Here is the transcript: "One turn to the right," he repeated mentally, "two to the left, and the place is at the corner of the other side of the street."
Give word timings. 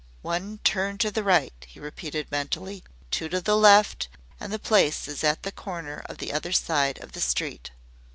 "One 0.23 0.57
turn 0.63 0.97
to 0.97 1.11
the 1.11 1.23
right," 1.23 1.53
he 1.69 1.79
repeated 1.79 2.31
mentally, 2.31 2.83
"two 3.11 3.29
to 3.29 3.39
the 3.39 3.55
left, 3.55 4.07
and 4.39 4.51
the 4.51 4.57
place 4.57 5.07
is 5.07 5.23
at 5.23 5.43
the 5.43 5.51
corner 5.51 6.01
of 6.09 6.17
the 6.17 6.33
other 6.33 6.51
side 6.53 6.97
of 7.03 7.11
the 7.11 7.21
street." 7.21 7.69